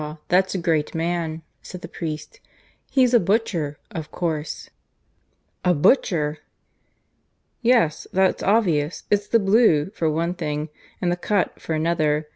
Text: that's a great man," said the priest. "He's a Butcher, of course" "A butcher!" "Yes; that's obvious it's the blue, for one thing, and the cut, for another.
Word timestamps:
that's 0.29 0.55
a 0.55 0.57
great 0.57 0.95
man," 0.95 1.43
said 1.61 1.81
the 1.83 1.87
priest. 1.87 2.39
"He's 2.89 3.13
a 3.13 3.19
Butcher, 3.19 3.77
of 3.91 4.09
course" 4.09 4.71
"A 5.71 5.75
butcher!" 5.75 6.39
"Yes; 7.61 8.07
that's 8.11 8.41
obvious 8.41 9.03
it's 9.11 9.27
the 9.27 9.37
blue, 9.37 9.91
for 9.91 10.09
one 10.09 10.33
thing, 10.33 10.69
and 11.03 11.11
the 11.11 11.17
cut, 11.17 11.61
for 11.61 11.75
another. 11.75 12.27